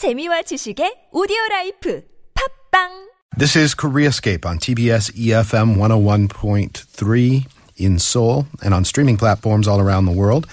재미와 0.00 0.48
지식의 0.48 1.10
오디오 1.12 1.36
라이프 1.50 2.00
팝빵 2.32 3.10
This 3.36 3.54
is 3.54 3.74
Koreascape 3.74 4.46
on 4.46 4.56
TBS 4.56 5.12
EFM 5.12 5.76
101.3 5.76 7.44
in 7.76 7.98
Seoul 7.98 8.46
and 8.64 8.72
on 8.72 8.86
streaming 8.86 9.18
platforms 9.18 9.68
all 9.68 9.78
around 9.78 10.06
the 10.06 10.16
world. 10.16 10.46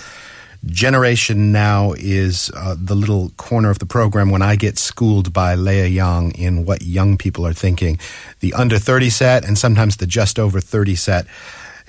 Generation 0.65 1.53
Now 1.53 1.93
is 1.95 2.51
uh, 2.57 2.75
the 2.77 2.93
little 2.93 3.31
corner 3.37 3.69
of 3.69 3.79
the 3.79 3.85
program 3.85 4.31
when 4.31 4.41
I 4.41 4.57
get 4.57 4.77
schooled 4.77 5.31
by 5.31 5.55
Leah 5.55 5.87
Young 5.87 6.31
in 6.35 6.65
what 6.65 6.81
young 6.81 7.15
people 7.15 7.47
are 7.47 7.55
thinking. 7.55 7.99
The 8.41 8.53
under 8.53 8.77
30 8.77 9.09
set 9.09 9.45
and 9.47 9.57
sometimes 9.57 9.95
the 9.95 10.07
just 10.07 10.39
over 10.39 10.59
30 10.59 10.95
set 10.95 11.25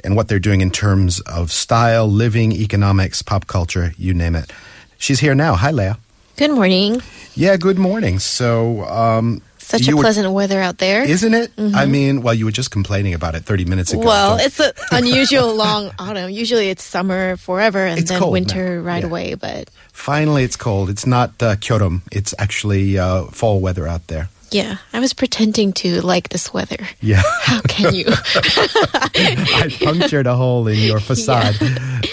and 0.05 0.14
what 0.14 0.29
they're 0.29 0.39
doing 0.39 0.61
in 0.61 0.70
terms 0.70 1.18
of 1.27 1.50
style, 1.50 2.07
living, 2.07 2.52
economics, 2.52 3.20
pop 3.20 3.48
culture, 3.48 3.95
you 3.98 4.14
name 4.14 4.36
it. 4.36 4.52
She's 4.96 5.18
here 5.18 5.34
now. 5.34 5.57
Hi, 5.57 5.73
Leah. 5.73 5.98
Good 6.39 6.52
morning. 6.52 7.02
Yeah, 7.34 7.57
good 7.57 7.79
morning. 7.79 8.18
So, 8.20 8.84
um, 8.84 9.42
Such 9.59 9.87
you 9.87 9.95
a 9.95 9.97
were- 9.97 10.02
pleasant 10.05 10.30
weather 10.33 10.61
out 10.61 10.78
there. 10.78 11.02
isn't 11.02 11.34
it? 11.34 11.51
I 11.59 11.84
mean, 11.87 12.23
well, 12.23 12.33
you 12.33 12.45
were 12.45 12.52
just 12.52 12.70
complaining 12.70 13.12
about 13.12 13.34
it 13.34 13.45
30 13.45 13.64
minutes 13.64 13.92
ago. 13.92 14.02
well, 14.06 14.38
it's 14.38 14.59
an 14.61 14.73
unusual 14.92 15.55
long 15.55 15.91
autumn. 15.98 16.30
Usually 16.30 16.70
it's 16.70 16.84
summer 16.84 17.37
forever 17.37 17.84
and 17.84 17.98
It's 18.01 18.11
then 18.11 18.24
winter 18.30 18.77
now. 18.77 18.87
right 18.87 19.02
Yeah. 19.02 19.09
away. 19.09 19.34
But 19.34 19.69
Finally, 19.92 20.45
it's 20.45 20.56
cold. 20.56 20.88
It's 20.91 21.06
not 21.06 21.42
uh, 21.42 21.56
Kyoto. 21.56 22.01
It's 22.12 22.34
actually 22.39 22.97
uh, 22.98 23.25
fall 23.25 23.61
weather 23.61 23.86
out 23.89 24.06
there. 24.06 24.28
Yeah, 24.51 24.79
I 24.93 25.01
was 25.01 25.12
pretending 25.12 25.73
to 25.75 26.01
like 26.01 26.29
this 26.30 26.52
weather. 26.52 26.79
Yeah. 27.01 27.23
How 27.43 27.61
can 27.62 27.95
you? 27.95 28.05
I 28.87 29.69
punctured 29.83 30.27
a 30.27 30.34
hole 30.34 30.66
in 30.69 30.79
your 30.79 31.01
facade. 31.01 31.56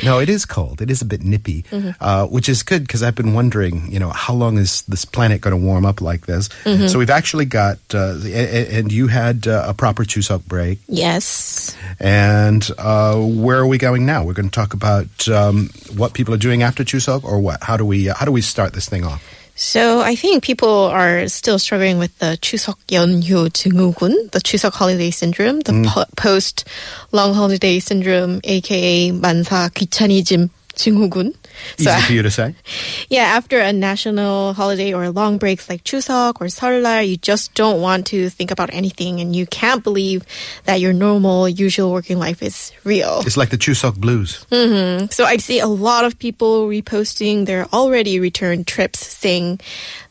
No, 0.03 0.19
it 0.19 0.29
is 0.29 0.45
cold. 0.45 0.81
It 0.81 0.89
is 0.91 1.01
a 1.01 1.05
bit 1.05 1.21
nippy, 1.23 1.63
Mm-hmm. 1.71 1.91
uh, 1.99 2.25
which 2.27 2.47
is 2.49 2.63
good 2.63 2.83
because 2.83 3.01
I've 3.03 3.15
been 3.15 3.33
wondering, 3.33 3.91
you 3.91 3.99
know, 3.99 4.09
how 4.09 4.33
long 4.33 4.57
is 4.57 4.81
this 4.83 5.05
planet 5.05 5.41
going 5.41 5.59
to 5.59 5.65
warm 5.65 5.85
up 5.85 6.01
like 6.01 6.25
this? 6.25 6.49
Mm-hmm. 6.63 6.87
So 6.87 6.99
we've 6.99 7.09
actually 7.09 7.45
got, 7.45 7.77
uh, 7.93 8.13
the- 8.13 8.33
a- 8.33 8.75
a- 8.75 8.79
and 8.79 8.91
you 8.91 9.07
had 9.07 9.47
uh, 9.47 9.65
a 9.67 9.73
proper 9.73 10.03
Chuseok 10.03 10.45
break. 10.45 10.79
yes. 10.87 11.75
And 11.99 12.67
uh, 12.77 13.15
where 13.17 13.57
are 13.59 13.67
we 13.67 13.77
going 13.77 14.05
now? 14.05 14.23
We're 14.23 14.33
going 14.33 14.49
to 14.49 14.55
talk 14.55 14.73
about 14.73 15.27
um, 15.29 15.69
what 15.95 16.13
people 16.13 16.33
are 16.33 16.37
doing 16.37 16.61
after 16.63 16.83
Chuseok, 16.83 17.23
or 17.23 17.39
what? 17.39 17.63
How 17.63 17.77
do 17.77 17.85
we 17.85 18.07
how 18.07 18.25
do 18.25 18.31
we 18.31 18.41
start 18.41 18.73
this 18.73 18.89
thing 18.89 19.03
off? 19.05 19.23
So 19.56 20.00
I 20.00 20.14
think 20.16 20.42
people 20.42 20.88
are 20.88 21.28
still 21.28 21.58
struggling 21.58 21.98
with 21.98 22.16
the 22.18 22.38
추석 22.40 22.78
연휴 22.92 23.50
증후군, 23.50 24.30
the 24.32 24.40
추석 24.40 24.72
holiday 24.72 25.10
syndrome, 25.10 25.60
the 25.60 25.72
Mm. 25.72 25.86
po- 25.86 26.06
post 26.16 26.64
long 27.12 27.34
holiday 27.34 27.76
syndrome, 27.78 28.40
aka 28.44 29.12
만사 29.12 29.68
귀차니즘 29.74 30.48
Junghookun. 30.75 31.35
So, 31.77 31.91
Easy 31.91 32.01
for 32.01 32.13
you 32.13 32.21
to 32.21 32.31
say. 32.31 32.55
Yeah, 33.07 33.23
after 33.23 33.59
a 33.59 33.71
national 33.71 34.53
holiday 34.53 34.93
or 34.93 35.09
long 35.09 35.37
breaks 35.37 35.69
like 35.69 35.83
Chuseok 35.83 36.41
or 36.41 36.47
Seollal, 36.47 37.07
you 37.07 37.17
just 37.17 37.53
don't 37.53 37.79
want 37.81 38.07
to 38.07 38.29
think 38.29 38.49
about 38.51 38.73
anything, 38.73 39.21
and 39.21 39.35
you 39.35 39.45
can't 39.45 39.83
believe 39.83 40.25
that 40.65 40.79
your 40.79 40.91
normal, 40.91 41.47
usual 41.47 41.91
working 41.91 42.17
life 42.17 42.41
is 42.41 42.71
real. 42.83 43.21
It's 43.25 43.37
like 43.37 43.49
the 43.49 43.57
Chuseok 43.57 43.97
blues. 43.97 44.45
Mm-hmm. 44.49 45.07
So 45.11 45.25
I 45.25 45.37
see 45.37 45.59
a 45.59 45.67
lot 45.67 46.03
of 46.03 46.17
people 46.17 46.67
reposting 46.67 47.45
their 47.45 47.65
already 47.71 48.19
returned 48.19 48.65
trips, 48.67 49.05
saying 49.05 49.59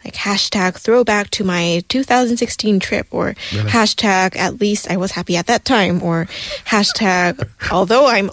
like 0.04 0.14
hashtag 0.14 0.76
throwback 0.76 1.30
to 1.30 1.44
my 1.44 1.82
2016 1.88 2.78
trip, 2.80 3.08
or 3.10 3.34
really? 3.52 3.70
hashtag 3.70 4.36
at 4.36 4.60
least 4.60 4.90
I 4.90 4.96
was 4.96 5.10
happy 5.12 5.36
at 5.36 5.46
that 5.46 5.64
time, 5.64 6.02
or 6.02 6.26
hashtag 6.64 7.48
although 7.72 8.06
I'm 8.06 8.30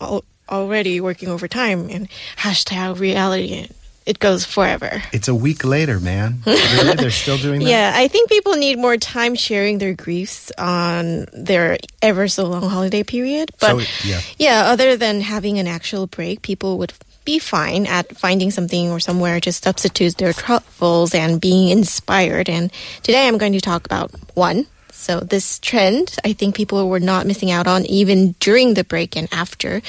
already 0.51 0.99
working 1.01 1.29
overtime 1.29 1.89
and 1.89 2.09
hashtag 2.37 2.99
reality. 2.99 3.67
It 4.05 4.17
goes 4.17 4.43
forever. 4.43 5.03
It's 5.13 5.27
a 5.27 5.35
week 5.35 5.63
later, 5.63 5.99
man. 5.99 6.41
really? 6.45 6.95
They're 6.95 7.11
still 7.11 7.37
doing 7.37 7.61
that? 7.61 7.69
Yeah, 7.69 7.93
I 7.95 8.07
think 8.07 8.29
people 8.29 8.55
need 8.55 8.79
more 8.79 8.97
time 8.97 9.35
sharing 9.35 9.77
their 9.77 9.93
griefs 9.93 10.51
on 10.57 11.27
their 11.33 11.77
ever 12.01 12.27
so 12.27 12.47
long 12.47 12.67
holiday 12.67 13.03
period. 13.03 13.51
But 13.59 13.81
So, 13.83 14.17
yeah. 14.39 14.65
other 14.65 14.97
than 14.97 15.21
having 15.21 15.59
an 15.59 15.67
actual 15.67 16.07
break, 16.07 16.41
people 16.41 16.79
would 16.79 16.93
be 17.25 17.37
fine 17.37 17.85
at 17.85 18.17
finding 18.17 18.49
something 18.49 18.89
or 18.89 18.99
somewhere 18.99 19.39
to 19.39 19.53
substitute 19.53 20.17
their 20.17 20.33
troubles 20.33 21.13
and 21.13 21.39
being 21.39 21.69
inspired. 21.69 22.49
And 22.49 22.71
today 23.03 23.27
I'm 23.27 23.37
going 23.37 23.53
to 23.53 23.61
talk 23.61 23.85
about 23.85 24.11
one. 24.33 24.65
So 24.91 25.19
this 25.19 25.59
trend, 25.59 26.15
I 26.23 26.33
think 26.33 26.55
people 26.55 26.87
were 26.89 26.99
not 26.99 27.25
missing 27.25 27.51
out 27.51 27.67
on 27.67 27.85
even 27.85 28.35
during 28.39 28.75
the 28.75 28.83
break 28.83 29.15
and 29.15 29.27
after, 29.31 29.81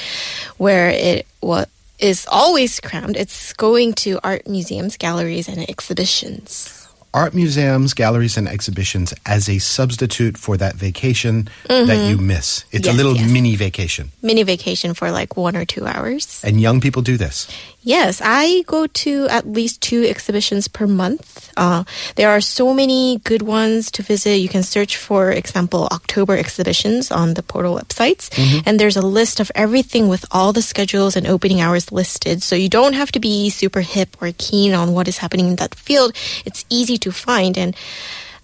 where 0.57 0.89
it 0.89 1.27
was 1.41 1.67
is 1.99 2.27
always 2.29 2.79
crammed. 2.79 3.15
It's 3.15 3.53
going 3.53 3.93
to 3.93 4.19
art 4.23 4.47
museums, 4.47 4.97
galleries, 4.97 5.47
and 5.47 5.69
exhibitions. 5.69 6.79
Art 7.13 7.35
museums, 7.35 7.93
galleries, 7.93 8.37
and 8.37 8.47
exhibitions 8.47 9.13
as 9.25 9.47
a 9.47 9.59
substitute 9.59 10.35
for 10.35 10.57
that 10.57 10.75
vacation 10.75 11.47
that 11.67 11.87
mm-hmm. 11.87 12.09
you 12.09 12.17
miss. 12.17 12.65
It's 12.71 12.87
a 12.87 12.93
little 12.93 13.15
yes. 13.15 13.31
mini 13.31 13.55
vacation. 13.55 14.11
mini 14.23 14.41
vacation 14.41 14.95
for 14.95 15.11
like 15.11 15.37
one 15.37 15.55
or 15.55 15.63
two 15.63 15.85
hours. 15.85 16.41
And 16.43 16.59
young 16.59 16.81
people 16.81 17.03
do 17.03 17.15
this. 17.15 17.47
Yes, 17.83 18.21
I 18.23 18.63
go 18.65 18.87
to 18.87 19.27
at 19.27 19.45
least 19.45 19.81
two 19.81 20.03
exhibitions 20.03 20.69
per 20.69 20.87
month. 20.87 21.51
Uh, 21.57 21.83
there 22.15 22.29
are 22.29 22.39
so 22.39 22.73
many 22.73 23.19
good 23.25 23.41
ones 23.41 23.91
to 23.91 24.03
visit. 24.03 24.37
You 24.37 24.47
can 24.47 24.63
search, 24.63 24.95
for 24.95 25.31
example, 25.31 25.87
October 25.91 26.37
exhibitions 26.37 27.11
on 27.11 27.33
the 27.33 27.43
portal 27.43 27.75
websites. 27.75 28.31
And 28.65 28.79
there's 28.79 28.95
a 28.95 29.01
list 29.01 29.39
of 29.39 29.51
everything 29.53 30.07
with 30.07 30.25
all 30.31 30.53
the 30.53 30.61
schedules 30.61 31.15
and 31.17 31.27
opening 31.27 31.59
hours 31.59 31.91
listed. 31.91 32.41
So 32.41 32.55
you 32.55 32.69
don't 32.69 32.93
have 32.93 33.11
to 33.11 33.19
be 33.19 33.49
super 33.49 33.81
hip 33.81 34.15
or 34.21 34.31
keen 34.37 34.73
on 34.73 34.93
what 34.93 35.07
is 35.07 35.17
happening 35.17 35.49
in 35.49 35.57
that 35.57 35.75
field. 35.75 36.15
It's 36.45 36.65
easy 36.69 36.97
to 36.99 37.11
find. 37.11 37.57
And 37.57 37.75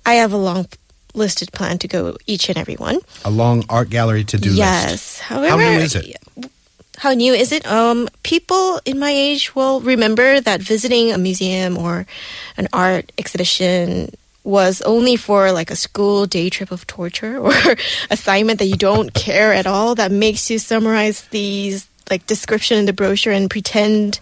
I 0.05 0.15
have 0.15 0.33
a 0.33 0.37
long 0.37 0.67
listed 1.13 1.51
plan 1.51 1.77
to 1.79 1.87
go 1.87 2.17
each 2.27 2.49
and 2.49 2.57
every 2.57 2.75
one. 2.75 2.99
A 3.25 3.29
long 3.29 3.63
art 3.69 3.89
gallery 3.89 4.23
to 4.25 4.37
do 4.37 4.53
yes. 4.53 4.91
list. 4.91 5.19
However, 5.21 5.49
How 5.49 5.57
new 5.57 5.79
is 5.79 5.95
it? 5.95 6.17
How 6.99 7.13
new 7.13 7.33
is 7.33 7.51
it? 7.51 7.65
Um, 7.65 8.09
people 8.23 8.81
in 8.85 8.99
my 8.99 9.11
age 9.11 9.55
will 9.55 9.79
remember 9.79 10.41
that 10.41 10.61
visiting 10.61 11.11
a 11.11 11.17
museum 11.17 11.77
or 11.77 12.05
an 12.57 12.67
art 12.73 13.11
exhibition 13.17 14.11
was 14.43 14.81
only 14.81 15.15
for 15.15 15.51
like 15.51 15.71
a 15.71 15.75
school 15.75 16.25
day 16.25 16.49
trip 16.49 16.71
of 16.71 16.85
torture 16.87 17.37
or 17.45 17.53
assignment 18.09 18.59
that 18.59 18.65
you 18.65 18.75
don't 18.75 19.13
care 19.13 19.53
at 19.53 19.65
all 19.65 19.95
that 19.95 20.11
makes 20.11 20.49
you 20.49 20.59
summarize 20.59 21.23
these 21.27 21.87
like 22.09 22.25
description 22.25 22.77
in 22.77 22.85
the 22.85 22.93
brochure 22.93 23.31
and 23.31 23.49
pretend 23.49 24.19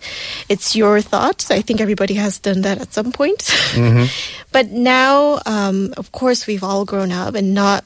it's 0.50 0.76
your 0.76 1.02
thoughts. 1.02 1.50
I 1.50 1.62
think 1.62 1.82
everybody 1.82 2.16
has 2.16 2.38
done 2.38 2.62
that 2.62 2.80
at 2.80 2.94
some 2.94 3.12
point. 3.12 3.50
but 4.52 4.70
now, 4.70 5.40
um, 5.46 5.94
of 5.98 6.12
course, 6.12 6.46
we've 6.46 6.64
all 6.64 6.86
grown 6.86 7.12
up 7.12 7.34
and 7.34 7.54
not 7.54 7.86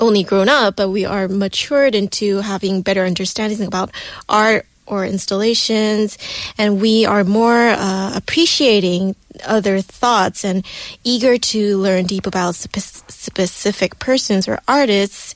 only 0.00 0.24
grown 0.24 0.48
up, 0.48 0.76
but 0.76 0.88
we 0.88 1.04
are 1.04 1.28
matured 1.28 1.94
into 1.94 2.38
having 2.38 2.82
better 2.82 3.04
understandings 3.04 3.60
about 3.60 3.90
art 4.28 4.66
or 4.86 5.04
installations, 5.06 6.18
and 6.58 6.80
we 6.80 7.06
are 7.06 7.22
more 7.22 7.68
uh, 7.68 8.12
appreciating 8.16 9.14
other 9.46 9.80
thoughts 9.80 10.44
and 10.44 10.66
eager 11.04 11.38
to 11.38 11.78
learn 11.78 12.04
deep 12.04 12.26
about 12.26 12.56
spe- 12.56 13.08
specific 13.08 13.98
persons 14.00 14.48
or 14.48 14.58
artists. 14.66 15.34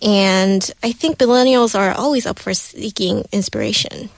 And 0.00 0.70
I 0.82 0.92
think 0.92 1.18
millennials 1.18 1.76
are 1.76 1.92
always 1.92 2.26
up 2.26 2.38
for 2.38 2.54
seeking 2.54 3.24
inspiration. 3.32 4.08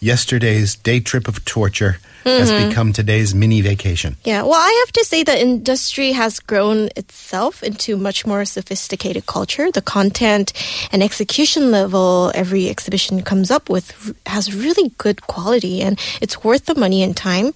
Yesterday's 0.00 0.76
day 0.76 1.00
trip 1.00 1.26
of 1.26 1.44
torture 1.44 1.98
has 2.24 2.50
Mm-hmm. 2.50 2.68
become 2.68 2.92
today's 2.92 3.34
mini 3.34 3.60
vacation. 3.60 4.16
Yeah, 4.24 4.42
well, 4.42 4.54
I 4.54 4.84
have 4.84 4.92
to 4.92 5.04
say 5.04 5.22
the 5.22 5.40
industry 5.40 6.12
has 6.12 6.40
grown 6.40 6.88
itself 6.96 7.62
into 7.62 7.96
much 7.96 8.26
more 8.26 8.44
sophisticated 8.44 9.26
culture. 9.26 9.70
The 9.72 9.82
content 9.82 10.52
and 10.92 11.02
execution 11.02 11.70
level 11.70 12.30
every 12.34 12.68
exhibition 12.68 13.22
comes 13.22 13.50
up 13.50 13.68
with 13.70 14.14
has 14.26 14.54
really 14.54 14.90
good 14.98 15.22
quality 15.22 15.80
and 15.80 15.98
it's 16.20 16.42
worth 16.44 16.66
the 16.66 16.74
money 16.74 17.02
and 17.02 17.16
time. 17.16 17.52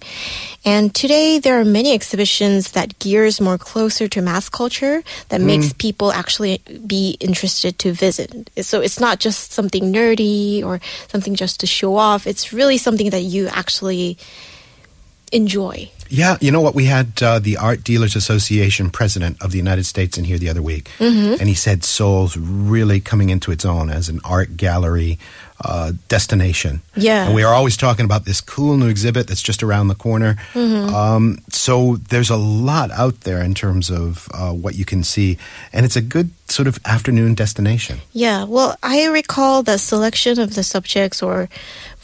And 0.65 0.93
today 0.95 1.39
there 1.39 1.59
are 1.59 1.65
many 1.65 1.93
exhibitions 1.93 2.71
that 2.71 2.97
gears 2.99 3.41
more 3.41 3.57
closer 3.57 4.07
to 4.07 4.21
mass 4.21 4.47
culture 4.49 5.03
that 5.29 5.41
makes 5.41 5.73
people 5.73 6.11
actually 6.11 6.59
be 6.87 7.17
interested 7.19 7.77
to 7.79 7.91
visit. 7.91 8.49
So 8.61 8.79
it's 8.79 8.99
not 8.99 9.19
just 9.19 9.51
something 9.51 9.91
nerdy 9.91 10.63
or 10.63 10.79
something 11.09 11.35
just 11.35 11.59
to 11.59 11.67
show 11.67 11.95
off. 11.97 12.25
It's 12.25 12.53
really 12.53 12.77
something 12.77 13.09
that 13.09 13.21
you 13.23 13.47
actually 13.49 14.17
enjoy. 15.33 15.89
Yeah, 16.09 16.37
you 16.41 16.51
know 16.51 16.61
what? 16.61 16.75
We 16.75 16.85
had 16.85 17.21
uh, 17.23 17.39
the 17.39 17.57
Art 17.57 17.83
Dealers 17.83 18.15
Association 18.15 18.91
president 18.91 19.41
of 19.41 19.51
the 19.51 19.57
United 19.57 19.85
States 19.85 20.15
in 20.17 20.25
here 20.25 20.37
the 20.37 20.49
other 20.49 20.61
week, 20.61 20.91
Mm-hmm. 20.99 21.39
and 21.39 21.49
he 21.49 21.55
said 21.55 21.83
Seoul's 21.83 22.37
really 22.37 22.99
coming 22.99 23.29
into 23.31 23.51
its 23.51 23.65
own 23.65 23.89
as 23.89 24.09
an 24.09 24.19
art 24.23 24.55
gallery 24.55 25.17
uh, 25.65 25.93
destination. 26.09 26.81
Yeah. 26.95 27.25
and 27.27 27.33
we 27.35 27.41
are 27.43 27.53
always 27.53 27.77
talking 27.77 28.05
about 28.05 28.25
this 28.25 28.41
cool 28.41 28.75
new 28.77 28.89
exhibit 28.89 29.27
that's 29.27 29.41
just 29.41 29.63
around 29.63 29.87
the 29.87 29.95
corner. 29.95 30.35
Mm-hmm. 30.53 30.93
Um, 30.93 31.39
so 31.49 31.95
there's 32.09 32.29
a 32.29 32.35
lot 32.37 32.91
out 32.91 33.21
there 33.21 33.41
in 33.41 33.53
terms 33.55 33.89
of 33.89 34.27
uh, 34.33 34.51
what 34.51 34.75
you 34.75 34.85
can 34.85 35.03
see, 35.03 35.37
and 35.71 35.85
it's 35.85 35.95
a 35.95 36.01
good 36.01 36.29
sort 36.47 36.67
of 36.67 36.77
afternoon 36.85 37.33
destination. 37.33 37.99
Yeah, 38.11 38.43
well, 38.43 38.75
I 38.83 39.05
recall 39.07 39.63
the 39.63 39.77
selection 39.79 40.37
of 40.39 40.53
the 40.53 40.63
subjects 40.63 41.23
or 41.23 41.49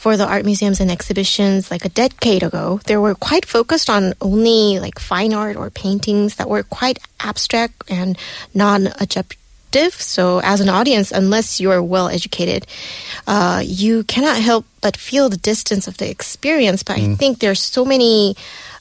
for 0.00 0.16
the 0.16 0.26
art 0.26 0.46
museums 0.46 0.80
and 0.80 0.90
exhibitions 0.90 1.70
like 1.70 1.84
a 1.84 1.90
decade 1.90 2.42
ago, 2.42 2.80
they 2.86 2.96
were 2.96 3.14
quite 3.14 3.44
focused 3.44 3.90
on 3.90 4.14
only 4.22 4.80
like 4.80 4.98
fine 4.98 5.34
art 5.34 5.56
or 5.56 5.68
paintings 5.68 6.36
that 6.36 6.48
were 6.48 6.62
quite 6.62 6.98
abstract 7.20 7.84
and 7.90 8.16
non-objective. 8.54 9.92
So, 9.92 10.40
as 10.42 10.62
an 10.62 10.70
audience, 10.70 11.12
unless 11.12 11.60
you 11.60 11.70
are 11.70 11.82
well 11.82 12.08
educated, 12.08 12.66
uh, 13.26 13.60
you 13.62 14.02
cannot 14.04 14.40
help 14.40 14.64
but 14.80 14.96
feel 14.96 15.28
the 15.28 15.36
distance 15.36 15.86
of 15.86 15.98
the 15.98 16.08
experience. 16.08 16.82
But 16.82 16.96
I 16.96 17.14
think 17.14 17.40
there's 17.40 17.60
so 17.60 17.84
many 17.84 18.36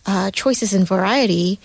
uh, 0.06 0.32
choices 0.32 0.74
and 0.74 0.88
variety 0.88 1.60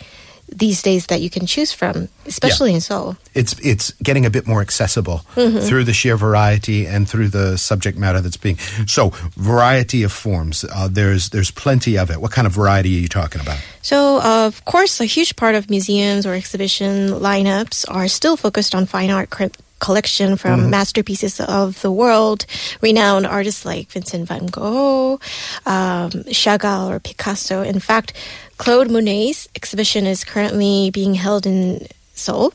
these 0.56 0.82
days 0.82 1.06
that 1.06 1.20
you 1.20 1.28
can 1.30 1.46
choose 1.46 1.72
from, 1.72 2.08
especially 2.26 2.72
in 2.74 2.80
Seoul. 2.80 3.16
It's 3.34 3.58
it's 3.60 3.92
getting 4.02 4.24
a 4.26 4.30
bit 4.30 4.46
more 4.46 4.60
accessible 4.60 5.22
Mm-hmm. 5.34 5.66
through 5.66 5.84
the 5.84 5.92
sheer 5.92 6.16
variety 6.16 6.86
and 6.86 7.08
through 7.08 7.28
the 7.28 7.56
subject 7.58 7.98
matter 7.98 8.20
that's 8.20 8.36
being. 8.36 8.56
So 8.86 9.10
variety 9.36 10.04
of 10.04 10.12
forms. 10.12 10.64
Uh, 10.64 10.88
there's 10.90 11.30
there's 11.30 11.50
plenty 11.50 11.98
of 11.98 12.10
it. 12.10 12.20
What 12.20 12.30
kind 12.32 12.46
of 12.46 12.52
variety 12.54 12.96
are 12.96 13.00
you 13.00 13.08
talking 13.08 13.40
about? 13.40 13.58
So, 13.82 14.18
uh, 14.18 14.46
of 14.46 14.64
course, 14.64 15.00
a 15.00 15.04
huge 15.06 15.34
part 15.36 15.54
of 15.56 15.68
museums 15.68 16.24
or 16.26 16.34
exhibition 16.34 17.08
lineups 17.20 17.84
are 17.88 18.08
still 18.08 18.36
focused 18.36 18.74
on 18.74 18.86
fine 18.86 19.10
art 19.10 19.30
cr- 19.30 19.52
collection 19.80 20.36
from 20.36 20.70
masterpieces 20.70 21.40
of 21.40 21.82
the 21.82 21.90
world, 21.92 22.46
renowned 22.80 23.26
artists 23.26 23.66
like 23.66 23.90
Vincent 23.90 24.26
van 24.28 24.46
Gogh, 24.46 25.20
um, 25.66 26.10
Chagall, 26.32 26.88
or 26.90 27.00
Picasso. 27.00 27.60
In 27.62 27.80
fact, 27.80 28.14
Claude 28.56 28.90
Monet's 28.90 29.48
exhibition 29.54 30.06
is 30.06 30.24
currently 30.24 30.90
being 30.90 31.14
held 31.14 31.46
in 31.46 31.86
Seoul. 32.14 32.52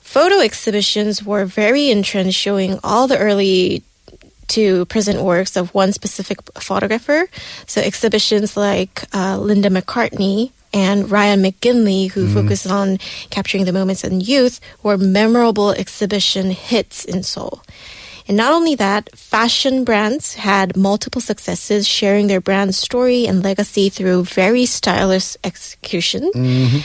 Photo 0.00 0.40
exhibitions 0.40 1.22
were 1.22 1.44
very 1.44 1.90
in 1.90 2.02
trend, 2.02 2.34
showing 2.34 2.78
all 2.82 3.06
the 3.06 3.18
early 3.18 3.82
to 4.48 4.84
present 4.86 5.22
works 5.22 5.56
of 5.56 5.74
one 5.74 5.92
specific 5.92 6.38
photographer. 6.54 7.28
So 7.66 7.80
exhibitions 7.80 8.56
like 8.56 9.04
uh, 9.12 9.38
Linda 9.38 9.68
McCartney 9.68 10.52
and 10.72 11.10
Ryan 11.10 11.42
McGinley, 11.42 12.10
who 12.10 12.32
focus 12.32 12.66
on 12.66 12.98
capturing 13.30 13.64
the 13.64 13.72
moments 13.72 14.04
in 14.04 14.20
youth, 14.20 14.60
were 14.82 14.98
memorable 14.98 15.70
exhibition 15.70 16.50
hits 16.50 17.04
in 17.04 17.22
Seoul. 17.22 17.62
And 18.28 18.36
not 18.36 18.52
only 18.52 18.74
that, 18.74 19.16
fashion 19.16 19.84
brands 19.84 20.34
had 20.34 20.76
multiple 20.76 21.20
successes, 21.20 21.86
sharing 21.86 22.26
their 22.26 22.40
brand 22.40 22.74
story 22.74 23.26
and 23.26 23.42
legacy 23.42 23.88
through 23.88 24.24
very 24.24 24.66
stylish 24.66 25.36
execution. 25.44 26.30
Mm-hmm. 26.34 26.78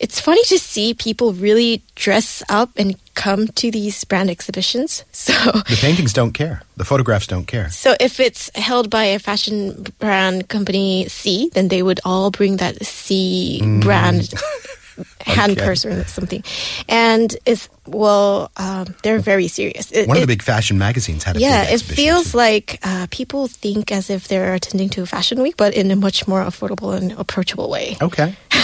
It's 0.00 0.20
funny 0.20 0.42
to 0.44 0.58
see 0.58 0.92
people 0.92 1.32
really 1.32 1.82
dress 1.94 2.42
up 2.48 2.70
and 2.76 2.96
come 3.14 3.46
to 3.48 3.70
these 3.70 4.04
brand 4.04 4.28
exhibitions. 4.30 5.04
So, 5.12 5.32
The 5.32 5.78
paintings 5.80 6.12
don't 6.12 6.32
care. 6.32 6.62
The 6.76 6.84
photographs 6.84 7.26
don't 7.26 7.46
care. 7.46 7.70
so 7.70 7.94
if 8.00 8.20
it's 8.20 8.50
held 8.54 8.90
by 8.90 9.04
a 9.04 9.18
fashion 9.18 9.86
brand 9.98 10.48
company 10.48 11.08
C, 11.08 11.48
then 11.54 11.68
they 11.68 11.82
would 11.82 12.00
all 12.04 12.30
bring 12.30 12.58
that 12.58 12.84
C 12.84 13.60
mm. 13.62 13.80
brand 13.80 14.34
hand 15.20 15.52
Okay. 15.52 15.64
purse 15.64 15.84
or 15.84 16.04
something. 16.04 16.42
And 16.88 17.36
it's 17.46 17.68
well, 17.86 18.50
um, 18.56 18.94
they're 19.02 19.18
very 19.18 19.46
serious. 19.48 19.92
It- 19.92 20.08
One 20.08 20.16
of 20.16 20.22
the 20.22 20.26
big 20.26 20.42
fashion 20.42 20.78
magazines 20.78 21.22
had 21.24 21.36
a 21.36 21.40
yeah, 21.40 21.64
it 21.64 21.80
feels 21.82 22.32
too. 22.32 22.38
like 22.38 22.78
uh, 22.82 23.06
people 23.10 23.46
think 23.46 23.92
as 23.92 24.08
if 24.08 24.26
they're 24.28 24.54
attending 24.54 24.88
to 24.90 25.02
a 25.02 25.06
Fashion 25.06 25.42
Week, 25.42 25.56
but 25.56 25.74
in 25.74 25.90
a 25.90 25.96
much 25.96 26.26
more 26.26 26.42
affordable 26.42 26.96
and 26.96 27.12
approachable 27.12 27.68
way. 27.68 27.96
Okay. 28.00 28.34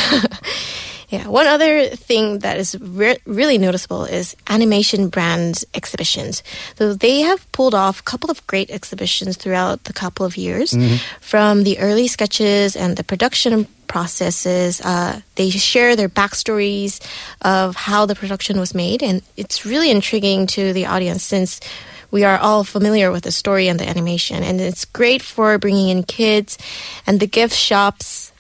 Yeah. 1.11 1.27
One 1.27 1.49
other 1.49 1.87
thing 1.87 2.39
that 2.39 2.57
is 2.57 2.79
re- 2.81 3.19
really 3.27 3.59
noticeable 3.59 4.05
is 4.05 4.37
animation 4.49 5.09
brand 5.09 5.65
exhibitions. 5.75 6.45
So 6.79 6.95
they 6.95 7.23
have 7.23 7.51
pulled 7.51 7.75
off 7.75 7.99
a 7.99 8.03
couple 8.05 8.31
of 8.31 8.47
great 8.47 8.71
exhibitions 8.71 9.37
throughout 9.37 9.85
the 9.85 9.93
couple 9.93 10.25
of 10.25 10.37
years. 10.37 10.73
From 11.21 11.65
the 11.65 11.81
early 11.81 12.07
sketches 12.07 12.77
and 12.77 12.97
the 12.97 13.03
production 13.03 13.67
processes, 13.89 14.81
uh, 14.83 15.21
they 15.35 15.51
share 15.51 15.97
their 15.97 16.09
backstories 16.09 17.01
of 17.43 17.75
how 17.75 18.07
the 18.07 18.15
production 18.15 18.61
was 18.61 18.73
made, 18.73 19.03
and 19.03 19.23
it's 19.37 19.67
really 19.67 19.91
intriguing 19.91 20.47
to 20.47 20.73
the 20.73 20.87
audience 20.87 21.25
since 21.25 21.61
we 22.12 22.23
are 22.23 22.39
all 22.39 22.62
familiar 22.62 23.11
with 23.11 23.25
the 23.25 23.33
story 23.33 23.67
and 23.67 23.81
the 23.81 23.89
animation, 23.89 24.45
and 24.45 24.61
it's 24.61 24.85
great 24.85 25.23
for 25.23 25.59
bringing 25.59 25.89
in 25.89 26.05
kids. 26.05 26.57
And 27.05 27.19
the 27.19 27.27
gift 27.27 27.57
shops 27.57 28.31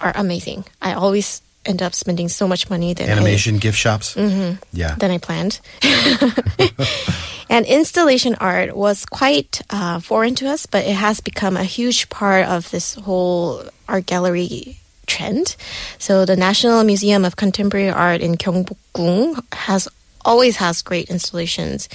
are 0.00 0.12
amazing. 0.16 0.64
I 0.82 0.94
always 0.94 1.42
end 1.68 1.82
up 1.82 1.94
spending 1.94 2.28
so 2.28 2.48
much 2.48 2.70
money 2.70 2.94
than 2.94 3.08
Animation 3.08 3.58
gift 3.58 3.78
shops. 3.78 4.14
Mm-hmm. 4.14 4.56
Yeah. 4.72 4.92
I, 4.92 4.94
than 4.96 5.10
I 5.10 5.18
planned. 5.18 5.60
and 7.50 7.66
installation 7.66 8.34
art 8.36 8.76
was 8.76 9.04
quite 9.04 9.60
uh, 9.70 10.00
foreign 10.00 10.34
to 10.36 10.48
us, 10.48 10.66
but 10.66 10.84
it 10.84 10.94
has 10.94 11.20
become 11.20 11.56
a 11.56 11.64
huge 11.64 12.08
part 12.08 12.46
of 12.46 12.70
this 12.70 12.94
whole 12.94 13.62
art 13.88 14.06
gallery 14.06 14.78
trend. 15.06 15.56
So 15.98 16.24
the 16.24 16.36
National 16.36 16.84
Museum 16.84 17.24
of 17.24 17.36
Contemporary 17.36 17.90
Art 17.90 18.20
in 18.20 18.36
Gyeongbokgung 18.36 19.42
has 19.52 19.88
always 20.24 20.56
has 20.56 20.82
great 20.82 21.08
installations 21.08 21.88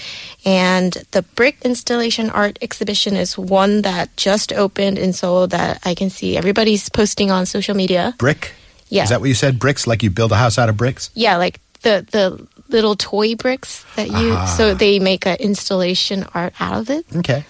and 0.46 0.94
the 1.12 1.22
brick 1.36 1.58
installation 1.64 2.30
art 2.30 2.58
exhibition 2.62 3.16
is 3.16 3.38
one 3.38 3.84
that 3.84 4.16
just 4.18 4.52
opened 4.54 4.98
in 4.98 5.14
Seoul 5.14 5.46
that 5.48 5.80
I 5.86 5.94
can 5.94 6.10
see 6.10 6.38
everybody's 6.38 6.90
posting 6.90 7.30
on 7.30 7.46
social 7.46 7.76
media. 7.76 8.16
Brick. 8.18 8.54
Yeah. 8.94 9.04
Is 9.04 9.10
that 9.10 9.20
what 9.22 9.30
you 9.30 9.36
said? 9.36 9.58
Bricks? 9.58 9.88
Like 9.88 10.04
you 10.04 10.12
build 10.12 10.32
a 10.32 10.36
house 10.38 10.58
out 10.62 10.70
of 10.70 10.78
bricks? 10.78 11.10
Yeah, 11.16 11.38
like 11.38 11.60
the 11.82 12.06
the 12.12 12.48
little 12.70 12.96
toy 12.96 13.36
bricks 13.36 13.84
that 13.96 14.08
you 14.08 14.34
Ah. 14.38 14.46
so 14.58 14.74
they 14.76 15.00
make 15.00 15.26
an 15.28 15.38
installation 15.40 16.26
art 16.34 16.54
out 16.60 16.78
of 16.82 16.90
it. 16.90 17.06
Okay. 17.16 17.44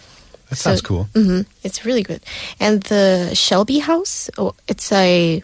That 0.50 0.56
sounds 0.57 0.80
So- 0.81 0.88
cool. 0.88 1.04
hmm 1.13 1.42
It's 1.63 1.84
really 1.86 2.04
good. 2.04 2.22
And 2.60 2.81
the 2.84 3.31
Shelby 3.36 3.80
House, 3.80 4.30
oh, 4.38 4.54
it's 4.68 4.92
a 4.92 5.44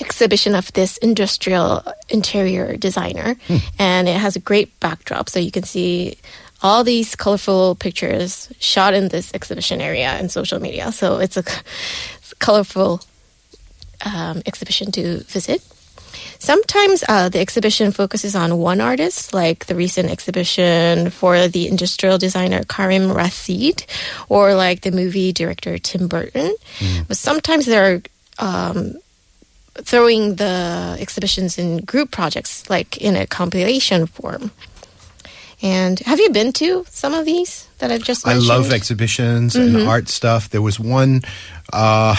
exhibition 0.00 0.54
of 0.54 0.72
this 0.72 0.96
industrial 0.98 1.82
interior 2.08 2.76
designer, 2.76 3.36
and 3.78 4.08
it 4.08 4.16
has 4.20 4.36
a 4.36 4.40
great 4.40 4.68
backdrop, 4.80 5.28
so 5.30 5.38
you 5.38 5.50
can 5.50 5.62
see 5.64 6.16
all 6.62 6.84
these 6.84 7.16
colorful 7.16 7.74
pictures 7.76 8.48
shot 8.58 8.94
in 8.94 9.08
this 9.08 9.30
exhibition 9.34 9.80
area 9.80 10.08
and 10.18 10.30
social 10.30 10.60
media. 10.60 10.90
So 10.92 11.18
it's 11.20 11.36
a 11.36 11.44
colorful 12.38 13.00
um, 14.04 14.42
exhibition 14.46 14.92
to 14.92 15.18
visit. 15.24 15.62
Sometimes 16.38 17.02
uh, 17.08 17.28
the 17.28 17.40
exhibition 17.40 17.92
focuses 17.92 18.34
on 18.36 18.58
one 18.58 18.80
artist, 18.80 19.32
like 19.34 19.66
the 19.66 19.74
recent 19.74 20.10
exhibition 20.10 21.10
for 21.10 21.48
the 21.48 21.66
industrial 21.66 22.18
designer 22.18 22.62
Karim 22.64 23.12
Rashid, 23.12 23.84
or 24.28 24.54
like 24.54 24.82
the 24.82 24.90
movie 24.90 25.32
director 25.32 25.78
Tim 25.78 26.08
Burton. 26.08 26.54
But 27.08 27.16
sometimes 27.16 27.66
they're 27.66 28.02
um, 28.38 28.94
throwing 29.82 30.36
the 30.36 30.96
exhibitions 31.00 31.58
in 31.58 31.78
group 31.84 32.10
projects, 32.10 32.68
like 32.68 32.96
in 32.98 33.16
a 33.16 33.26
compilation 33.26 34.06
form. 34.06 34.50
And 35.62 35.98
have 36.00 36.20
you 36.20 36.30
been 36.30 36.52
to 36.54 36.84
some 36.90 37.14
of 37.14 37.24
these 37.24 37.66
that 37.78 37.90
I've 37.90 38.02
just 38.04 38.26
I 38.26 38.34
love 38.34 38.72
exhibitions 38.72 39.54
Mm-hmm. 39.56 39.76
and 39.76 39.88
art 39.88 40.08
stuff. 40.08 40.48
There 40.50 40.62
was 40.62 40.78
one 40.78 41.22
uh, 41.72 42.14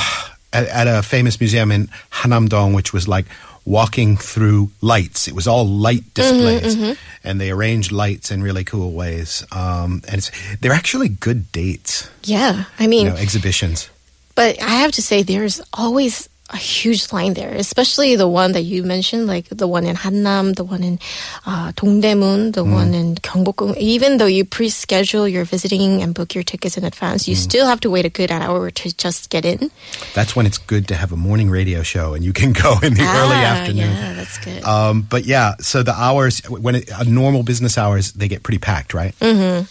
at, 0.57 0.67
at 0.67 0.87
a 0.87 1.03
famous 1.03 1.39
museum 1.39 1.71
in 1.71 1.87
Hannamdong, 2.11 2.75
which 2.75 2.93
was 2.93 3.07
like 3.07 3.25
walking 3.65 4.17
through 4.17 4.71
lights. 4.81 5.27
It 5.27 5.35
was 5.35 5.47
all 5.47 5.65
light 5.67 6.03
Mm-hmm, 6.13 6.55
displays, 6.61 6.97
and 7.23 7.39
they 7.39 7.51
arranged 7.51 7.91
lights 7.91 8.31
in 8.31 8.41
really 8.41 8.63
cool 8.63 8.91
ways. 8.93 9.45
Um, 9.51 10.01
and 10.07 10.19
it's, 10.19 10.31
they're 10.61 10.71
actually 10.73 11.09
good 11.09 11.51
dates, 11.51 12.09
Yeah, 12.23 12.63
I 12.79 12.87
mean, 12.87 13.05
you 13.05 13.11
know, 13.11 13.17
exhibitions. 13.17 13.89
But 14.35 14.61
I 14.61 14.81
have 14.81 14.91
to 14.93 15.01
say, 15.01 15.23
there's 15.23 15.61
always 15.73 16.29
a 16.49 16.55
huge 16.57 17.11
line 17.11 17.33
there, 17.33 17.51
especially 17.53 18.15
the 18.15 18.27
one 18.27 18.53
that 18.53 18.61
you 18.61 18.81
mentioned, 18.83 19.27
like 19.27 19.49
the 19.49 19.67
one 19.67 19.85
in 19.85 19.95
Hannam, 19.97 20.55
the 20.55 20.63
one 20.63 20.81
in 20.81 20.97
uh, 21.45 21.73
Dongdaemun, 21.73 22.53
the 22.53 22.63
one 22.63 22.93
in 22.93 23.15
Gyeongbokgung. 23.15 23.75
Even 23.77 24.17
though 24.17 24.27
you 24.27 24.45
pre-schedule 24.45 25.27
your 25.27 25.43
visiting 25.43 26.01
and 26.01 26.13
book 26.15 26.33
your 26.33 26.45
tickets 26.45 26.77
in 26.77 26.85
advance, 26.85 27.27
you 27.27 27.35
still 27.35 27.67
have 27.67 27.81
to 27.81 27.89
wait 27.89 28.05
a 28.05 28.09
good 28.09 28.31
hour 28.31 28.71
to 28.71 28.95
just 28.95 29.29
get 29.29 29.43
in. 29.43 29.69
That's 30.13 30.35
when 30.37 30.45
it's 30.45 30.57
good 30.57 30.87
to 30.87 30.95
have 30.95 31.11
a 31.11 31.17
morning 31.17 31.49
radio 31.49 31.83
show, 31.83 32.13
and 32.13 32.23
you 32.23 32.31
can 32.31 32.53
go 32.63 32.79
in 32.81 32.93
the 32.93 33.01
early 33.03 33.35
Ah, 33.43 33.55
afternoon. 33.59 33.91
Yeah, 33.91 34.13
that's 34.13 34.37
good. 34.37 34.63
Um, 34.63 35.01
but 35.01 35.25
yeah, 35.25 35.55
so 35.59 35.83
the 35.83 35.93
hours 35.93 36.39
when 36.49 36.75
it, 36.75 36.91
uh, 36.91 37.03
normal 37.03 37.43
business 37.43 37.77
hours 37.77 38.13
they 38.13 38.29
get 38.29 38.43
pretty 38.43 38.59
packed, 38.59 38.93
right? 38.93 39.13
Mm-hmm. 39.19 39.65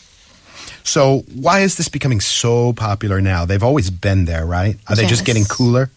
So 0.85 1.25
why 1.35 1.61
is 1.61 1.77
this 1.79 1.89
becoming 1.89 2.21
so 2.21 2.73
popular 2.75 3.21
now? 3.23 3.45
They've 3.47 3.63
always 3.63 3.89
been 3.91 4.27
there, 4.27 4.45
right? 4.45 4.77
Are 4.89 4.95
they 4.95 5.07
just 5.07 5.25
getting 5.25 5.45
cooler? 5.45 5.91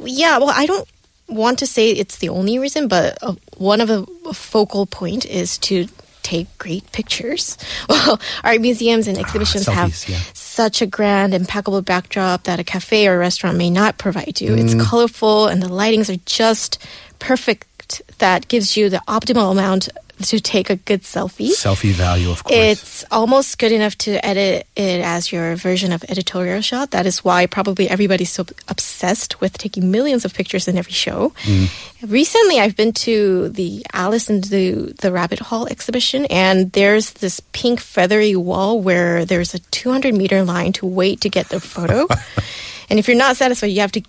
Yeah, 0.00 0.38
well, 0.38 0.52
I 0.54 0.66
don't 0.66 0.88
want 1.28 1.58
to 1.60 1.66
say 1.66 1.90
it's 1.90 2.18
the 2.18 2.30
only 2.30 2.58
reason, 2.58 2.88
but 2.88 3.18
uh, 3.22 3.34
one 3.56 3.80
of 3.80 3.88
the 3.88 4.06
focal 4.32 4.86
point 4.86 5.26
is 5.26 5.58
to 5.58 5.88
take 6.22 6.46
great 6.58 6.90
pictures. 6.92 7.56
Well, 7.88 8.20
art 8.44 8.60
museums 8.60 9.08
and 9.08 9.16
exhibitions 9.16 9.66
have 9.66 9.90
selfies, 9.90 10.08
yeah. 10.08 10.18
such 10.34 10.82
a 10.82 10.86
grand, 10.86 11.32
impeccable 11.32 11.80
backdrop 11.80 12.42
that 12.44 12.60
a 12.60 12.64
cafe 12.64 13.08
or 13.08 13.18
restaurant 13.18 13.56
may 13.56 13.70
not 13.70 13.96
provide 13.96 14.40
you. 14.40 14.54
It's 14.54 14.74
colorful 14.74 15.46
and 15.46 15.62
the 15.62 15.68
lightings 15.68 16.10
are 16.10 16.20
just 16.26 16.78
perfect. 17.18 18.02
That 18.18 18.48
gives 18.48 18.76
you 18.76 18.90
the 18.90 19.00
optimal 19.08 19.52
amount 19.52 19.88
to 20.22 20.40
take 20.40 20.70
a 20.70 20.76
good 20.76 21.02
selfie. 21.02 21.50
Selfie 21.50 21.92
value, 21.92 22.30
of 22.30 22.44
course. 22.44 22.56
It's 22.56 23.04
almost 23.10 23.58
good 23.58 23.72
enough 23.72 23.96
to 23.98 24.24
edit 24.24 24.66
it 24.76 25.00
as 25.00 25.32
your 25.32 25.56
version 25.56 25.92
of 25.92 26.04
editorial 26.08 26.60
shot. 26.60 26.90
That 26.90 27.06
is 27.06 27.24
why 27.24 27.46
probably 27.46 27.88
everybody's 27.88 28.30
so 28.30 28.46
obsessed 28.68 29.40
with 29.40 29.56
taking 29.58 29.90
millions 29.90 30.24
of 30.24 30.34
pictures 30.34 30.68
in 30.68 30.76
every 30.76 30.92
show. 30.92 31.32
Mm. 31.44 32.10
Recently, 32.10 32.60
I've 32.60 32.76
been 32.76 32.92
to 33.04 33.48
the 33.48 33.84
Alice 33.92 34.28
in 34.28 34.40
the, 34.42 34.94
the 35.00 35.12
Rabbit 35.12 35.38
Hole 35.38 35.66
exhibition, 35.66 36.26
and 36.26 36.72
there's 36.72 37.12
this 37.14 37.40
pink 37.52 37.80
feathery 37.80 38.36
wall 38.36 38.80
where 38.80 39.24
there's 39.24 39.54
a 39.54 39.58
200 39.58 40.14
meter 40.14 40.44
line 40.44 40.72
to 40.74 40.86
wait 40.86 41.20
to 41.22 41.28
get 41.28 41.48
the 41.48 41.60
photo. 41.60 42.06
and 42.90 42.98
if 42.98 43.08
you're 43.08 43.16
not 43.16 43.36
satisfied, 43.36 43.68
you 43.68 43.80
have 43.80 43.92
to 43.92 44.02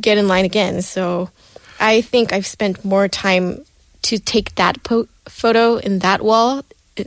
get 0.00 0.18
in 0.18 0.28
line 0.28 0.44
again. 0.44 0.82
So 0.82 1.30
I 1.80 2.00
think 2.00 2.32
I've 2.32 2.46
spent 2.46 2.84
more 2.84 3.08
time 3.08 3.64
to 4.04 4.18
take 4.18 4.54
that 4.56 4.82
po- 4.82 5.08
photo 5.28 5.76
in 5.76 5.98
that 6.00 6.20
wall 6.22 6.62
uh, 6.98 7.04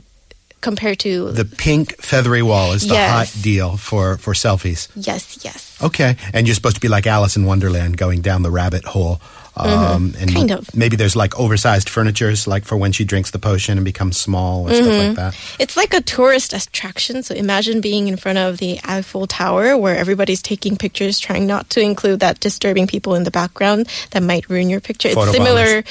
compared 0.60 0.98
to 1.00 1.30
the 1.32 1.44
pink 1.44 1.96
feathery 2.02 2.42
wall 2.42 2.72
is 2.72 2.82
the 2.86 2.94
Yes. 2.94 3.10
hot 3.34 3.42
deal 3.42 3.76
for, 3.76 4.16
for 4.18 4.34
selfies. 4.34 4.88
yes, 4.96 5.38
yes. 5.44 5.78
Okay, 5.82 6.16
and 6.34 6.46
you're 6.46 6.54
supposed 6.56 6.74
to 6.76 6.80
be 6.82 6.88
like 6.88 7.06
Alice 7.06 7.36
in 7.36 7.44
Wonderland, 7.46 7.96
going 7.96 8.20
down 8.20 8.42
the 8.42 8.50
rabbit 8.50 8.84
hole. 8.84 9.20
Um, 9.56 10.12
Mm-hmm. 10.12 10.34
Kind 10.36 10.50
of. 10.52 10.72
Maybe 10.72 10.94
there's 10.94 11.16
like 11.16 11.34
oversized 11.36 11.88
furnitures, 11.88 12.46
like 12.46 12.64
for 12.64 12.76
when 12.76 12.92
she 12.92 13.04
drinks 13.04 13.32
the 13.32 13.40
potion 13.40 13.76
and 13.76 13.84
becomes 13.84 14.16
small 14.16 14.68
or 14.68 14.74
stuff 14.74 14.86
Mm-hmm. 14.86 15.06
like 15.08 15.16
that. 15.16 15.36
It's 15.58 15.76
like 15.76 15.94
a 15.94 16.00
tourist 16.00 16.52
attraction. 16.52 17.24
So 17.24 17.34
imagine 17.34 17.80
being 17.80 18.06
in 18.06 18.16
front 18.16 18.38
of 18.38 18.58
the 18.58 18.78
Eiffel 18.84 19.26
Tower 19.26 19.76
where 19.76 19.96
everybody's 19.96 20.42
taking 20.42 20.76
pictures, 20.76 21.18
trying 21.18 21.46
not 21.48 21.70
to 21.70 21.80
include 21.80 22.20
that 22.20 22.38
disturbing 22.38 22.86
people 22.86 23.16
in 23.16 23.24
the 23.24 23.32
background 23.32 23.88
that 24.12 24.22
might 24.22 24.48
ruin 24.48 24.70
your 24.70 24.80
picture. 24.80 25.08
Photo 25.10 25.30
it's 25.30 25.36
similar 25.36 25.82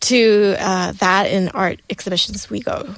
to 0.00 0.56
uh, 0.58 0.92
that 0.92 1.30
in 1.30 1.48
art 1.50 1.80
exhibitions 1.90 2.48
we 2.50 2.60
go. 2.60 2.94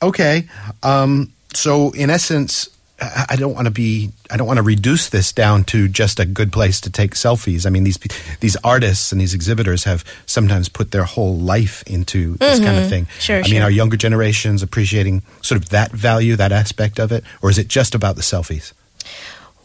Okay, 0.00 0.48
um, 0.82 1.32
so 1.54 1.90
in 1.90 2.08
essence, 2.10 2.68
I 3.00 3.36
don't 3.36 3.54
want 3.54 3.66
to 3.66 3.70
be. 3.70 4.10
I 4.30 4.36
don't 4.36 4.46
want 4.46 4.58
to 4.58 4.62
reduce 4.62 5.08
this 5.08 5.32
down 5.32 5.62
to 5.64 5.86
just 5.86 6.18
a 6.18 6.26
good 6.26 6.52
place 6.52 6.80
to 6.82 6.90
take 6.90 7.14
selfies. 7.14 7.64
I 7.64 7.70
mean, 7.70 7.84
these 7.84 7.98
these 8.40 8.56
artists 8.64 9.12
and 9.12 9.20
these 9.20 9.34
exhibitors 9.34 9.84
have 9.84 10.04
sometimes 10.26 10.68
put 10.68 10.90
their 10.90 11.04
whole 11.04 11.36
life 11.36 11.84
into 11.86 12.34
this 12.38 12.58
kind 12.58 12.76
of 12.76 12.88
thing. 12.88 13.04
Mm-hmm. 13.04 13.20
Sure, 13.20 13.38
I 13.38 13.42
mean, 13.42 13.52
sure. 13.52 13.62
are 13.62 13.70
younger 13.70 13.96
generations 13.96 14.62
appreciating 14.62 15.22
sort 15.42 15.62
of 15.62 15.68
that 15.68 15.92
value, 15.92 16.34
that 16.36 16.50
aspect 16.50 16.98
of 16.98 17.12
it, 17.12 17.22
or 17.40 17.50
is 17.50 17.58
it 17.58 17.68
just 17.68 17.94
about 17.94 18.16
the 18.16 18.22
selfies? 18.22 18.72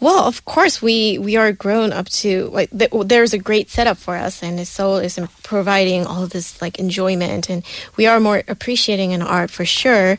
Well, 0.04 0.26
of 0.26 0.44
course, 0.44 0.82
we 0.82 1.18
we 1.18 1.38
are 1.38 1.54
grown 1.54 1.94
up 1.94 2.10
to 2.24 2.50
like 2.52 2.70
th- 2.78 2.92
there's 3.06 3.32
a 3.32 3.38
great 3.38 3.70
setup 3.70 3.96
for 3.96 4.18
us, 4.18 4.44
and 4.44 4.60
Seoul 4.68 4.98
is 4.98 5.18
providing 5.44 6.06
all 6.06 6.28
this 6.28 6.62
like 6.62 6.78
enjoyment, 6.78 7.50
and 7.50 7.64
we 7.96 8.06
are 8.06 8.20
more 8.20 8.44
appreciating 8.50 9.12
in 9.12 9.22
art 9.22 9.50
for 9.50 9.64
sure. 9.64 10.18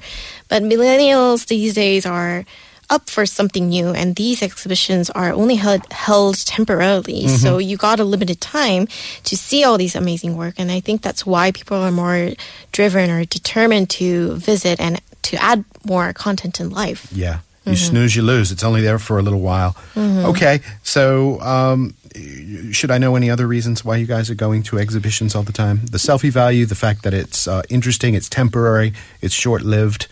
But 0.48 0.62
millennials 0.62 1.48
these 1.48 1.74
days 1.74 2.06
are 2.06 2.46
up 2.88 3.10
for 3.10 3.26
something 3.26 3.68
new, 3.68 3.88
and 3.88 4.16
these 4.16 4.42
exhibitions 4.42 5.10
are 5.10 5.34
only 5.34 5.56
held 5.56 5.84
held 5.92 6.38
temporarily, 6.46 7.28
mm-hmm. 7.28 7.36
so 7.36 7.58
you 7.58 7.76
got 7.76 8.00
a 8.00 8.04
limited 8.04 8.40
time 8.40 8.88
to 9.24 9.36
see 9.36 9.64
all 9.64 9.76
these 9.76 9.94
amazing 9.94 10.34
work, 10.34 10.54
and 10.56 10.72
I 10.72 10.80
think 10.80 11.02
that's 11.02 11.26
why 11.26 11.52
people 11.52 11.76
are 11.76 11.92
more 11.92 12.32
driven 12.72 13.10
or 13.10 13.26
determined 13.26 13.90
to 14.00 14.32
visit 14.36 14.80
and 14.80 15.02
to 15.28 15.36
add 15.36 15.62
more 15.84 16.14
content 16.14 16.58
in 16.58 16.70
life. 16.70 17.12
Yeah. 17.12 17.40
You 17.66 17.72
Mm-hmm. 17.72 17.90
snooze, 17.90 18.14
you 18.14 18.22
lose. 18.22 18.52
It's 18.52 18.62
only 18.62 18.82
there 18.82 18.98
for 18.98 19.18
a 19.18 19.22
little 19.22 19.40
while. 19.40 19.74
Okay, 19.96 20.60
so 20.82 21.40
um, 21.40 21.94
should 22.72 22.90
I 22.90 22.98
know 22.98 23.16
any 23.16 23.30
other 23.30 23.46
reasons 23.46 23.84
why 23.84 23.96
you 23.96 24.06
guys 24.06 24.28
are 24.28 24.34
going 24.34 24.62
to 24.64 24.78
exhibitions 24.78 25.34
all 25.34 25.44
the 25.44 25.52
time? 25.52 25.80
The 25.90 25.96
selfie 25.98 26.30
value, 26.30 26.66
the 26.66 26.74
fact 26.74 27.04
that 27.04 27.14
it's 27.14 27.48
uh, 27.48 27.62
interesting, 27.70 28.14
it's 28.14 28.28
temporary, 28.28 28.92
it's 29.22 29.34
short 29.34 29.62
lived. 29.62 30.08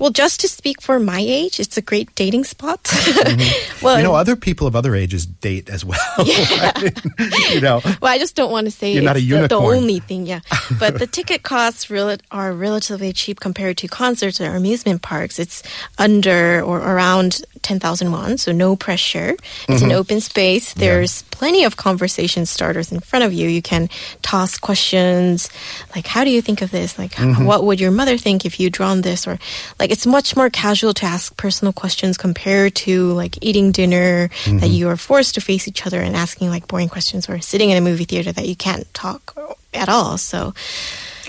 Well, 0.00 0.10
just 0.10 0.40
to 0.40 0.48
speak 0.48 0.80
for 0.80 0.98
my 0.98 1.20
age, 1.20 1.60
it's 1.60 1.76
a 1.76 1.82
great 1.82 2.08
dating 2.16 2.44
spot. 2.44 2.80
well, 3.82 3.98
You 3.98 4.02
know, 4.02 4.14
other 4.14 4.34
people 4.34 4.66
of 4.66 4.74
other 4.74 4.94
ages 4.96 5.26
date 5.26 5.68
as 5.70 5.84
well. 5.84 6.00
you 7.52 7.60
know, 7.60 7.80
well, 8.00 8.10
I 8.10 8.18
just 8.18 8.34
don't 8.34 8.50
want 8.50 8.64
to 8.66 8.70
say 8.70 8.92
You're 8.94 9.02
not 9.02 9.16
it's 9.18 9.26
a 9.30 9.36
the, 9.42 9.48
the 9.48 9.56
only 9.56 10.00
thing, 10.00 10.26
yeah. 10.26 10.40
But 10.78 10.98
the 10.98 11.06
ticket 11.06 11.42
costs 11.42 11.90
are 12.30 12.52
relatively 12.52 13.12
cheap 13.12 13.40
compared 13.40 13.76
to 13.78 13.88
concerts 13.88 14.40
or 14.40 14.54
amusement 14.56 15.02
parks. 15.02 15.38
It's 15.38 15.62
under 15.98 16.62
or 16.62 16.78
around 16.80 17.42
10,000 17.62 18.10
won, 18.10 18.38
so 18.38 18.52
no 18.52 18.76
pressure. 18.76 19.36
It's 19.68 19.80
Mm-hmm. 19.80 19.84
an 19.84 19.92
open 19.92 20.20
space. 20.20 20.72
There's 20.74 21.22
plenty 21.30 21.64
of 21.64 21.76
conversation 21.76 22.46
starters 22.46 22.90
in 22.92 23.00
front 23.00 23.24
of 23.24 23.32
you. 23.32 23.48
You 23.48 23.62
can 23.62 23.88
toss 24.22 24.56
questions 24.58 25.48
like, 25.94 26.06
how 26.06 26.24
do 26.24 26.30
you 26.30 26.40
think 26.42 26.62
of 26.62 26.70
this? 26.70 26.98
Like, 26.98 27.12
Mm-hmm. 27.20 27.44
what 27.44 27.64
would 27.64 27.80
your 27.80 27.90
mother 27.90 28.16
think 28.16 28.44
if 28.46 28.58
you 28.60 28.70
drawn 28.70 29.02
this? 29.02 29.26
Or 29.26 29.38
like, 29.78 29.89
it's 29.90 30.06
much 30.06 30.36
more 30.36 30.48
casual 30.50 30.94
to 30.94 31.04
ask 31.04 31.36
personal 31.36 31.72
questions 31.72 32.16
compared 32.16 32.74
to 32.86 33.12
like 33.22 33.34
eating 33.42 33.72
dinner 33.72 34.30
Mm-hmm. 34.44 34.58
that 34.62 34.68
you 34.68 34.88
are 34.88 34.96
forced 34.96 35.34
to 35.34 35.40
face 35.40 35.66
each 35.68 35.86
other 35.86 36.00
and 36.00 36.14
asking 36.16 36.48
like 36.50 36.66
boring 36.68 36.88
questions 36.88 37.28
or 37.28 37.40
sitting 37.40 37.70
in 37.70 37.76
a 37.76 37.80
movie 37.80 38.04
theater 38.06 38.32
that 38.32 38.46
you 38.46 38.54
can't 38.56 38.86
talk 38.94 39.34
at 39.74 39.88
all. 39.88 40.18
So 40.18 40.54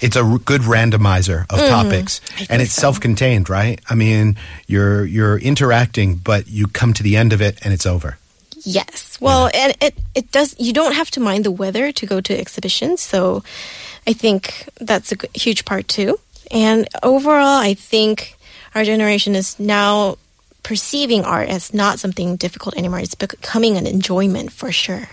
it's 0.01 0.15
a 0.15 0.23
good 0.45 0.61
randomizer 0.61 1.41
of 1.49 1.59
topics, 1.59 2.19
Mm-hmm. 2.19 2.43
I 2.43 2.47
and 2.53 2.61
it's 2.61 2.73
so. 2.73 2.81
self-contained, 2.81 3.49
right? 3.49 3.79
I 3.89 3.95
mean, 3.95 4.35
you're 4.67 5.05
you're 5.05 5.37
interacting, 5.39 6.15
but 6.23 6.47
you 6.47 6.67
come 6.67 6.93
to 6.93 7.03
the 7.03 7.15
end 7.17 7.33
of 7.33 7.41
it, 7.41 7.59
and 7.63 7.73
it's 7.73 7.85
over. 7.85 8.17
Yes. 8.63 9.17
Well, 9.19 9.49
and 9.53 9.75
it 9.81 9.93
it 10.15 10.31
does. 10.31 10.55
You 10.59 10.73
don't 10.73 10.93
have 10.95 11.09
to 11.11 11.19
mind 11.19 11.43
the 11.45 11.51
weather 11.63 11.91
to 11.91 12.05
go 12.05 12.21
to 12.21 12.33
exhibitions, 12.39 13.01
so 13.01 13.43
I 14.09 14.13
think 14.13 14.69
that's 14.79 15.11
a 15.11 15.17
huge 15.33 15.63
part 15.65 15.87
too. 15.87 16.19
And 16.51 16.87
overall, 17.03 17.59
I 17.69 17.73
think 17.75 18.35
our 18.75 18.83
generation 18.83 19.35
is 19.35 19.59
now 19.59 20.17
perceiving 20.63 21.23
art 21.23 21.49
as 21.49 21.73
not 21.73 21.99
something 21.99 22.35
difficult 22.35 22.77
anymore. 22.77 22.99
It's 22.99 23.15
becoming 23.15 23.77
an 23.77 23.87
enjoyment 23.87 24.51
for 24.51 24.71
sure. 24.71 25.09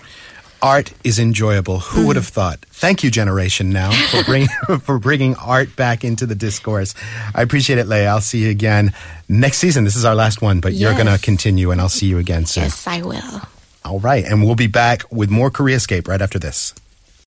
art 0.61 0.93
is 1.05 1.19
enjoyable. 1.19 1.79
Who 1.79 2.07
would 2.07 2.15
mm. 2.15 2.21
have 2.21 2.29
thought? 2.29 2.61
Thank 2.71 3.05
you, 3.05 3.11
Generation 3.11 3.71
Now, 3.71 3.93
for 4.11 4.25
bringing 4.25 4.49
for 4.81 4.99
bringing 4.99 5.37
art 5.37 5.75
back 5.77 6.05
into 6.05 6.27
the 6.27 6.35
discourse. 6.35 6.95
I 7.35 7.43
appreciate 7.43 7.79
it, 7.79 7.87
Leah. 7.87 8.09
I'll 8.09 8.21
see 8.21 8.45
you 8.45 8.50
again 8.50 8.93
next 9.29 9.59
season. 9.59 9.85
This 9.85 9.97
is 9.97 10.05
our 10.05 10.15
last 10.15 10.43
one, 10.43 10.61
but 10.61 10.75
you're 10.75 10.95
going 10.95 11.07
to 11.07 11.19
continue, 11.19 11.71
and 11.71 11.81
I'll 11.81 11.88
see 11.88 12.07
you 12.07 12.19
again 12.19 12.47
soon. 12.47 12.65
Yes, 12.65 12.87
I 12.87 13.03
will. 13.03 13.43
All 13.85 14.00
right, 14.00 14.25
and 14.25 14.45
we'll 14.45 14.57
be 14.57 14.67
back 14.67 15.05
with 15.11 15.31
more 15.31 15.50
Koreascape 15.50 16.09
right 16.09 16.21
after 16.21 16.38
this. 16.38 16.75